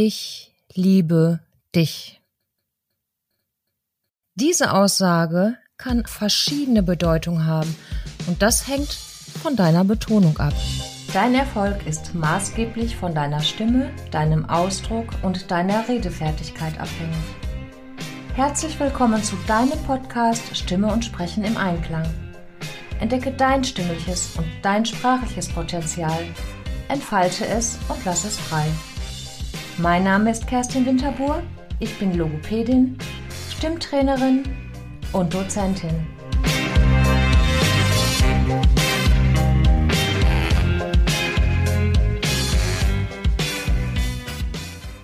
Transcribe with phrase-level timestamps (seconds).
[0.00, 1.40] Ich liebe
[1.74, 2.22] dich.
[4.36, 7.74] Diese Aussage kann verschiedene Bedeutungen haben
[8.28, 10.54] und das hängt von deiner Betonung ab.
[11.12, 17.16] Dein Erfolg ist maßgeblich von deiner Stimme, deinem Ausdruck und deiner Redefertigkeit abhängig.
[18.36, 22.08] Herzlich willkommen zu deinem Podcast Stimme und Sprechen im Einklang.
[23.00, 26.22] Entdecke dein stimmliches und dein sprachliches Potenzial,
[26.86, 28.68] entfalte es und lass es frei.
[29.80, 31.40] Mein Name ist Kerstin Winterbuhr,
[31.78, 32.98] ich bin Logopädin,
[33.56, 34.42] Stimmtrainerin
[35.12, 36.04] und Dozentin.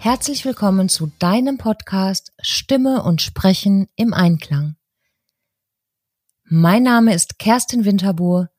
[0.01, 4.75] Herzlich willkommen zu deinem Podcast Stimme und Sprechen im Einklang.
[6.43, 8.51] Mein Name ist Kerstin Winterbuhr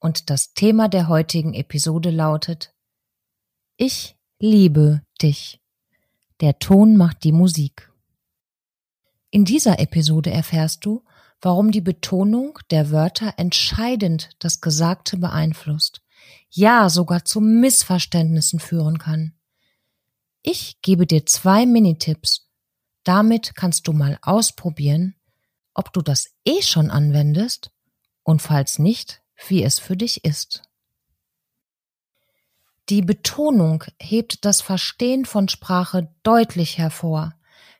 [0.00, 2.74] und das Thema der heutigen Episode lautet
[3.78, 5.61] Ich liebe dich.
[6.42, 7.92] Der Ton macht die Musik.
[9.30, 11.04] In dieser Episode erfährst du,
[11.40, 16.02] warum die Betonung der Wörter entscheidend das Gesagte beeinflusst,
[16.50, 19.34] ja sogar zu Missverständnissen führen kann.
[20.42, 22.50] Ich gebe dir zwei Minitipps.
[23.04, 25.14] Damit kannst du mal ausprobieren,
[25.74, 27.70] ob du das eh schon anwendest
[28.24, 30.64] und falls nicht, wie es für dich ist.
[32.88, 37.34] Die Betonung hebt das Verstehen von Sprache deutlich hervor.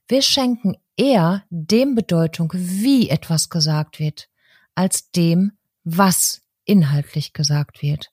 [0.06, 4.28] Wir schenken eher dem Bedeutung, wie etwas gesagt wird,
[4.74, 5.52] als dem,
[5.84, 8.10] was inhaltlich gesagt wird.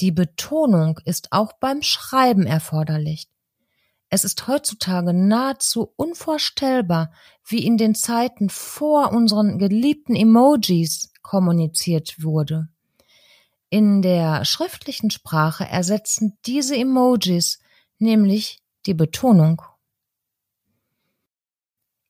[0.00, 3.28] Die Betonung ist auch beim Schreiben erforderlich.
[4.10, 7.12] Es ist heutzutage nahezu unvorstellbar,
[7.44, 12.68] wie in den Zeiten vor unseren geliebten Emojis kommuniziert wurde.
[13.70, 17.58] In der schriftlichen Sprache ersetzen diese Emojis
[17.98, 19.60] nämlich die Betonung.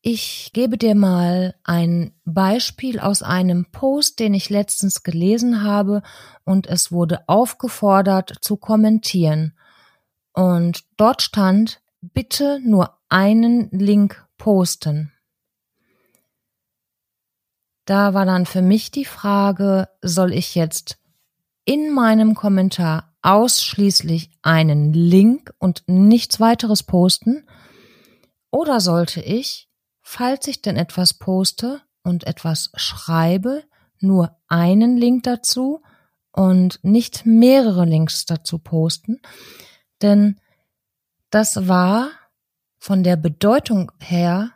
[0.01, 6.03] Ich gebe dir mal ein Beispiel aus einem Post, den ich letztens gelesen habe
[6.45, 9.59] und es wurde aufgefordert zu kommentieren.
[10.33, 15.13] Und dort stand, bitte nur einen Link posten.
[17.85, 20.98] Da war dann für mich die Frage, soll ich jetzt
[21.69, 27.47] in meinem Kommentar ausschließlich einen Link und nichts weiteres posten?
[28.51, 29.69] Oder sollte ich,
[30.01, 33.65] falls ich denn etwas poste und etwas schreibe,
[34.01, 35.83] nur einen Link dazu
[36.33, 39.21] und nicht mehrere Links dazu posten?
[40.01, 40.41] Denn
[41.29, 42.09] das war
[42.79, 44.53] von der Bedeutung her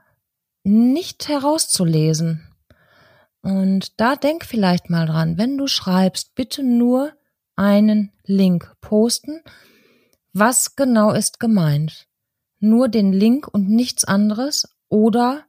[0.65, 2.52] nicht herauszulesen.
[3.43, 7.13] Und da denk vielleicht mal dran, wenn du schreibst, bitte nur
[7.57, 9.41] einen Link posten.
[10.33, 12.07] Was genau ist gemeint?
[12.61, 15.45] Nur den Link und nichts anderes oder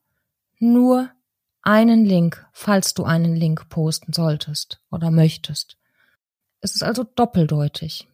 [0.58, 1.12] nur
[1.62, 5.78] einen Link, falls du einen Link posten solltest oder möchtest.
[6.62, 8.08] Es ist also doppeldeutig.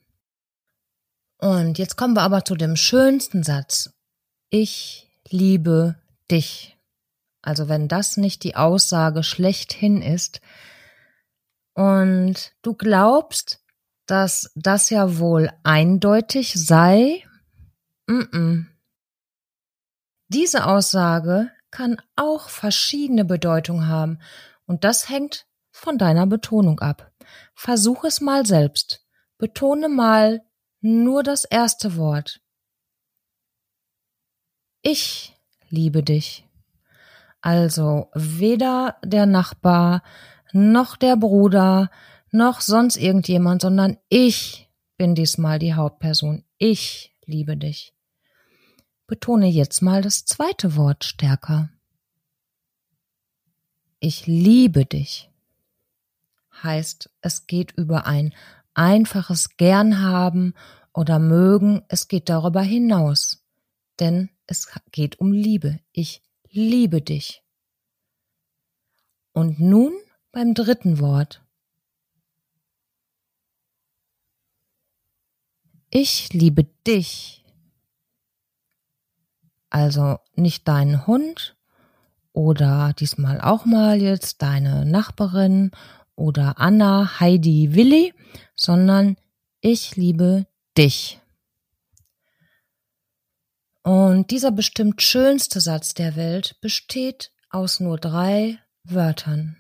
[1.38, 3.92] Und jetzt kommen wir aber zu dem schönsten Satz.
[4.50, 5.96] Ich liebe
[6.30, 6.79] dich.
[7.42, 10.42] Also wenn das nicht die Aussage schlechthin ist
[11.74, 13.64] und du glaubst,
[14.06, 17.24] dass das ja wohl eindeutig sei,
[18.08, 18.66] mm -mm.
[20.28, 24.20] diese Aussage kann auch verschiedene Bedeutungen haben
[24.66, 27.12] und das hängt von deiner Betonung ab.
[27.54, 29.06] Versuch es mal selbst.
[29.38, 30.42] Betone mal
[30.82, 32.42] nur das erste Wort.
[34.82, 35.38] Ich
[35.70, 36.49] liebe dich.
[37.42, 40.04] Also weder der Nachbar,
[40.52, 41.90] noch der Bruder,
[42.32, 46.44] noch sonst irgendjemand, sondern ich bin diesmal die Hauptperson.
[46.58, 47.94] Ich liebe dich.
[49.08, 51.70] Betone jetzt mal das zweite Wort stärker.
[54.00, 55.30] Ich liebe dich.
[56.62, 58.34] Heißt, es geht über ein
[58.74, 60.54] einfaches Gern haben
[60.94, 63.44] oder mögen, es geht darüber hinaus.
[64.00, 65.80] Denn es geht um Liebe.
[65.92, 67.44] Ich liebe dich.
[69.34, 69.94] Und nun
[70.32, 71.44] beim dritten Wort.
[75.90, 77.44] Ich liebe dich.
[79.70, 81.56] Also nicht deinen Hund
[82.34, 85.72] oder diesmal auch mal jetzt deine Nachbarin
[86.16, 88.14] oder Anna, Heidi, Willi,
[88.56, 89.16] sondern
[89.62, 90.48] ich liebe
[90.78, 91.20] dich.
[93.84, 99.58] Und dieser bestimmt schönste Satz der Welt besteht aus nur drei Wörtern.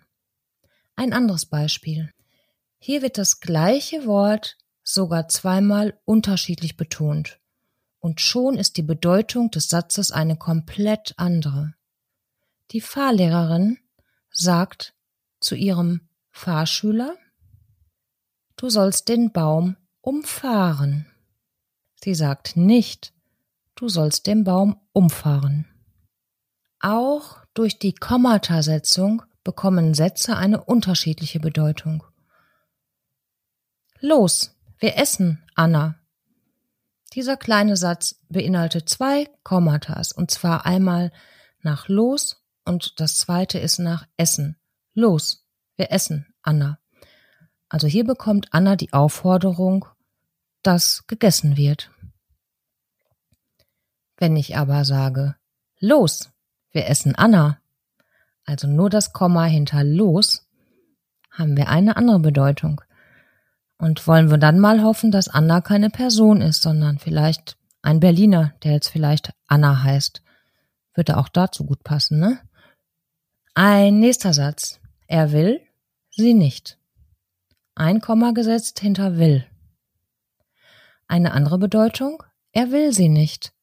[0.95, 2.11] Ein anderes Beispiel.
[2.79, 7.39] Hier wird das gleiche Wort sogar zweimal unterschiedlich betont.
[7.99, 11.73] und schon ist die Bedeutung des Satzes eine komplett andere.
[12.71, 13.77] Die Fahrlehrerin
[14.31, 14.95] sagt
[15.39, 17.15] zu ihrem Fahrschüler,
[18.55, 21.07] du sollst den Baum umfahren.
[22.01, 23.13] Sie sagt nicht,
[23.79, 25.65] du sollst den Baum umfahren.
[26.81, 32.03] Auch durch die Kommatasetzung bekommen Sätze eine unterschiedliche Bedeutung.
[34.01, 35.95] Los, wir essen, Anna.
[37.13, 41.11] Dieser kleine Satz beinhaltet zwei Kommatas, und zwar einmal
[41.61, 44.57] nach los und das zweite ist nach essen.
[44.93, 46.79] Los, wir essen, Anna.
[47.69, 49.85] Also hier bekommt Anna die Aufforderung,
[50.63, 51.91] dass gegessen wird.
[54.19, 55.35] Wenn ich aber sage,
[55.79, 56.29] los,
[56.71, 57.59] wir essen Anna,
[58.43, 60.45] also nur das Komma hinter los,
[61.31, 62.81] haben wir eine andere Bedeutung.
[63.77, 68.53] Und wollen wir dann mal hoffen, dass Anna keine Person ist, sondern vielleicht ein Berliner,
[68.63, 70.21] der jetzt vielleicht Anna heißt.
[70.93, 72.39] Würde auch dazu gut passen, ne?
[73.53, 74.81] Ein nächster Satz.
[75.07, 75.61] Er will,
[76.11, 76.77] sie nicht.
[77.73, 79.45] Ein Komma gesetzt hinter will.
[81.07, 82.21] Eine andere Bedeutung.
[82.51, 83.53] Er will sie nicht.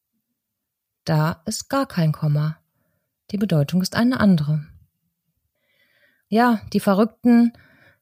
[1.07, 2.59] Da ist gar kein Komma.
[3.31, 4.67] Die Bedeutung ist eine andere.
[6.29, 7.53] Ja, die verrückten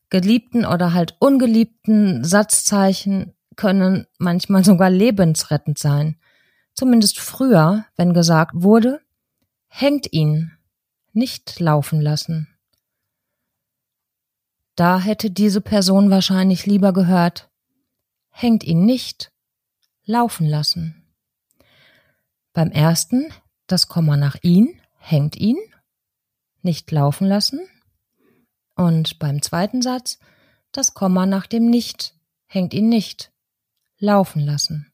[0.09, 6.17] geliebten oder halt ungeliebten Satzzeichen können manchmal sogar lebensrettend sein.
[6.73, 9.03] Zumindest früher, wenn gesagt wurde,
[9.69, 10.53] hängt ihn,
[11.12, 12.49] nicht laufen lassen.
[14.77, 17.50] Da hätte diese Person wahrscheinlich lieber gehört,
[18.31, 19.31] hängt ihn nicht,
[20.07, 21.04] laufen lassen.
[22.55, 23.31] Beim ersten,
[23.67, 25.59] das Komma nach ihn, hängt ihn,
[26.62, 27.61] nicht laufen lassen.
[28.77, 30.19] Und beim zweiten Satz
[30.73, 32.15] das Komma nach dem Nicht
[32.47, 33.33] hängt ihn nicht
[33.99, 34.93] laufen lassen.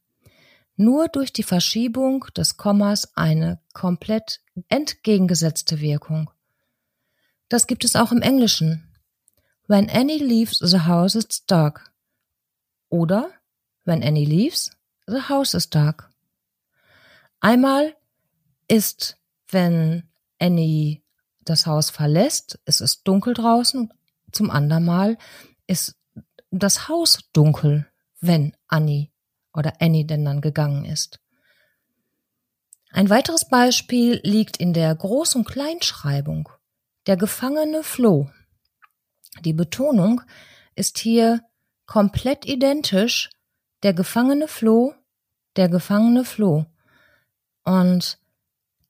[0.75, 6.29] Nur durch die Verschiebung des Kommas eine komplett entgegengesetzte Wirkung.
[7.49, 8.95] Das gibt es auch im Englischen.
[9.67, 11.91] When Annie leaves the house it's dark.
[12.89, 13.31] Oder
[13.85, 14.71] When Annie leaves,
[15.07, 16.10] the house is dark.
[17.41, 17.97] Einmal
[18.67, 19.17] ist,
[19.49, 20.07] wenn
[20.39, 21.01] Annie
[21.43, 23.91] das Haus verlässt, es ist dunkel draußen,
[24.31, 25.17] zum anderen Mal
[25.67, 25.97] ist
[26.51, 27.87] das Haus dunkel,
[28.19, 29.09] wenn Annie
[29.53, 31.19] oder Annie denn dann gegangen ist.
[32.91, 36.49] Ein weiteres Beispiel liegt in der Groß- und Kleinschreibung.
[37.07, 38.29] Der Gefangene floh.
[39.43, 40.21] Die Betonung
[40.75, 41.41] ist hier
[41.85, 43.29] komplett identisch.
[43.81, 44.93] Der Gefangene floh,
[45.55, 46.65] der Gefangene floh.
[47.63, 48.19] Und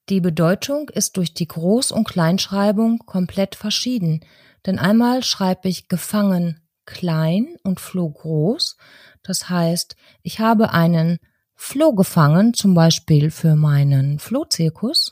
[0.09, 4.25] die Bedeutung ist durch die Groß- und Kleinschreibung komplett verschieden,
[4.65, 8.77] denn einmal schreibe ich gefangen klein und Floh groß.
[9.23, 11.19] Das heißt, ich habe einen
[11.55, 15.11] Floh gefangen, zum Beispiel für meinen Flohzirkus.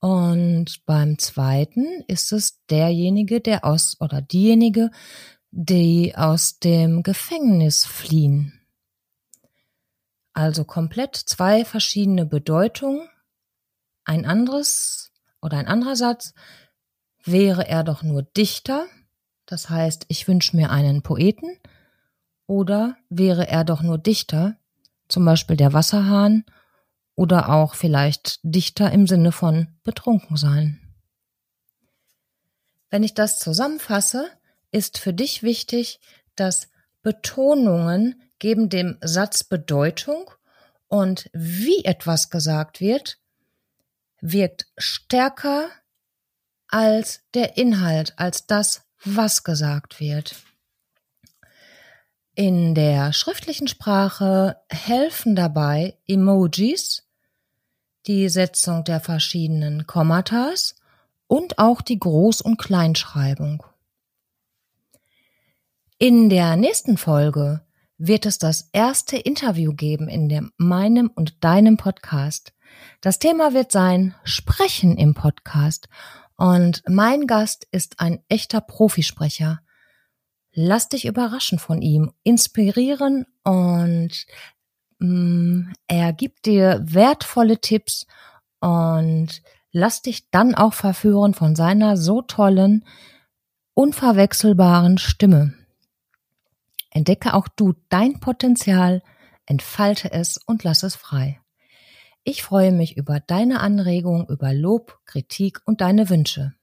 [0.00, 4.90] Und beim zweiten ist es derjenige, der aus oder diejenige,
[5.50, 8.63] die aus dem Gefängnis fliehen.
[10.34, 13.08] Also komplett zwei verschiedene Bedeutungen
[14.04, 16.34] ein anderes oder ein anderer Satz
[17.22, 18.86] wäre er doch nur Dichter,
[19.46, 21.58] das heißt, ich wünsche mir einen Poeten,
[22.46, 24.56] oder wäre er doch nur Dichter,
[25.08, 26.44] zum Beispiel der Wasserhahn,
[27.14, 30.80] oder auch vielleicht Dichter im Sinne von betrunken sein.
[32.90, 34.28] Wenn ich das zusammenfasse,
[34.70, 36.00] ist für dich wichtig,
[36.36, 36.68] dass
[37.02, 40.30] Betonungen geben dem Satz Bedeutung
[40.88, 43.18] und wie etwas gesagt wird,
[44.20, 45.70] wirkt stärker
[46.68, 50.36] als der Inhalt, als das, was gesagt wird.
[52.34, 57.08] In der schriftlichen Sprache helfen dabei Emojis,
[58.06, 60.74] die Setzung der verschiedenen Kommatas
[61.28, 63.64] und auch die Groß- und Kleinschreibung.
[65.96, 67.63] In der nächsten Folge
[67.98, 72.52] wird es das erste Interview geben in dem meinem und deinem Podcast.
[73.00, 75.88] Das Thema wird sein Sprechen im Podcast.
[76.36, 79.60] Und mein Gast ist ein echter Profisprecher.
[80.52, 84.26] Lass dich überraschen von ihm, inspirieren und
[84.98, 88.06] mh, mm, er gibt dir wertvolle Tipps
[88.60, 92.84] und lass dich dann auch verführen von seiner so tollen,
[93.74, 95.54] unverwechselbaren Stimme.
[96.94, 99.02] Entdecke auch du dein Potenzial,
[99.44, 101.40] entfalte es und lass es frei.
[102.22, 106.54] Ich freue mich über deine Anregung, über Lob, Kritik und deine Wünsche.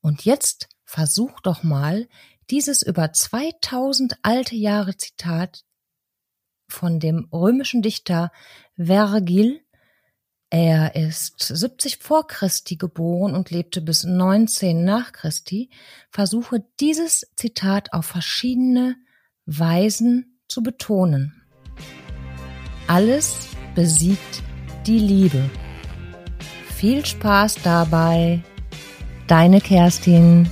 [0.00, 2.08] Und jetzt versuch doch mal,
[2.50, 5.64] dieses über 2000 alte Jahre Zitat
[6.68, 8.30] von dem römischen Dichter
[8.76, 9.60] Vergil.
[10.50, 15.68] Er ist 70 vor Christi geboren und lebte bis 19 nach Christi.
[16.10, 18.96] Versuche dieses Zitat auf verschiedene
[19.50, 21.32] Weisen zu betonen.
[22.86, 24.42] Alles besiegt
[24.86, 25.42] die Liebe.
[26.68, 28.42] Viel Spaß dabei.
[29.26, 30.50] Deine Kerstin.